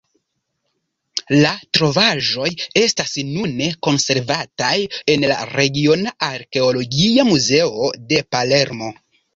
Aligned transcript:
La 1.43 1.51
trovaĵoj 1.77 2.47
estas 2.81 3.13
nune 3.29 3.69
konservataj 3.89 4.73
en 5.15 5.29
la 5.35 5.39
Regiona 5.55 6.19
Arkeologia 6.33 7.31
Muzeo 7.33 7.97
de 8.11 8.27
Palermo. 8.37 8.95